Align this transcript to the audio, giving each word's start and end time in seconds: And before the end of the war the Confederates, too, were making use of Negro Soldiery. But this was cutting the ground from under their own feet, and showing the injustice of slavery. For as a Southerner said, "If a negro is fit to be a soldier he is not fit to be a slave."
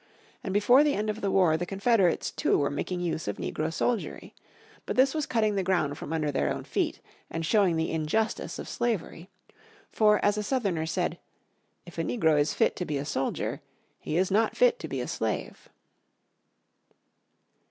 And 0.43 0.51
before 0.51 0.83
the 0.83 0.95
end 0.95 1.11
of 1.11 1.21
the 1.21 1.29
war 1.29 1.57
the 1.57 1.65
Confederates, 1.67 2.31
too, 2.31 2.57
were 2.57 2.71
making 2.71 3.01
use 3.01 3.27
of 3.27 3.37
Negro 3.37 3.71
Soldiery. 3.71 4.33
But 4.87 4.95
this 4.95 5.13
was 5.13 5.27
cutting 5.27 5.53
the 5.53 5.61
ground 5.61 5.95
from 5.95 6.11
under 6.11 6.31
their 6.31 6.51
own 6.51 6.63
feet, 6.63 7.01
and 7.29 7.45
showing 7.45 7.75
the 7.75 7.91
injustice 7.91 8.57
of 8.57 8.67
slavery. 8.67 9.29
For 9.91 10.19
as 10.25 10.39
a 10.39 10.41
Southerner 10.41 10.87
said, 10.87 11.19
"If 11.85 11.99
a 11.99 12.03
negro 12.03 12.39
is 12.39 12.55
fit 12.55 12.75
to 12.77 12.83
be 12.85 12.97
a 12.97 13.05
soldier 13.05 13.61
he 13.99 14.17
is 14.17 14.31
not 14.31 14.57
fit 14.57 14.79
to 14.79 14.87
be 14.87 15.01
a 15.01 15.07
slave." 15.07 15.69